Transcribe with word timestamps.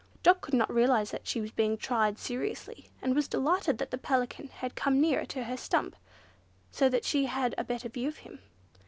Dot 0.23 0.41
could 0.41 0.55
not 0.55 0.73
realise 0.73 1.11
that 1.11 1.27
she 1.27 1.39
was 1.39 1.51
being 1.51 1.77
tried 1.77 2.17
seriously, 2.17 2.87
and 3.03 3.13
was 3.13 3.27
delighted 3.27 3.77
that 3.77 3.91
the 3.91 3.99
Pelican 3.99 4.47
had 4.47 4.73
come 4.73 4.99
nearer 4.99 5.25
to 5.25 5.43
her 5.43 5.55
stump, 5.57 5.95
so 6.71 6.89
that 6.89 7.05
she 7.05 7.25
had 7.27 7.53
a 7.55 7.63
better 7.63 7.87
view 7.87 8.07
of 8.09 8.17
him. 8.17 8.39